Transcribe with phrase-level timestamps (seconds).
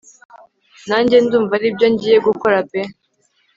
[0.87, 2.81] nanjye ndumva aribyo ngiye gukora pe